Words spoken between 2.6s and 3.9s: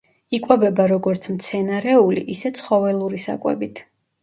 ცხოველური საკვებით.